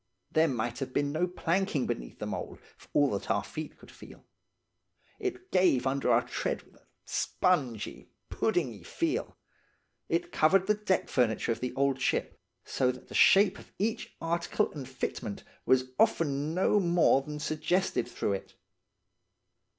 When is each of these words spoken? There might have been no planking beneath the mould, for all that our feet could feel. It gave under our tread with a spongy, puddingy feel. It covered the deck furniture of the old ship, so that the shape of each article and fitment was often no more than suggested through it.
There 0.31 0.47
might 0.47 0.79
have 0.79 0.93
been 0.95 1.11
no 1.11 1.27
planking 1.27 1.85
beneath 1.85 2.17
the 2.17 2.25
mould, 2.25 2.57
for 2.75 2.87
all 2.91 3.11
that 3.11 3.29
our 3.29 3.43
feet 3.43 3.77
could 3.77 3.91
feel. 3.91 4.25
It 5.19 5.51
gave 5.51 5.85
under 5.85 6.11
our 6.11 6.27
tread 6.27 6.63
with 6.63 6.73
a 6.73 6.87
spongy, 7.05 8.09
puddingy 8.31 8.83
feel. 8.83 9.37
It 10.09 10.31
covered 10.31 10.65
the 10.65 10.73
deck 10.73 11.07
furniture 11.07 11.51
of 11.51 11.59
the 11.59 11.71
old 11.75 12.01
ship, 12.01 12.41
so 12.65 12.91
that 12.91 13.09
the 13.09 13.13
shape 13.13 13.59
of 13.59 13.71
each 13.77 14.15
article 14.19 14.71
and 14.71 14.87
fitment 14.89 15.43
was 15.67 15.91
often 15.99 16.55
no 16.55 16.79
more 16.79 17.21
than 17.21 17.37
suggested 17.39 18.07
through 18.07 18.33
it. 18.33 18.55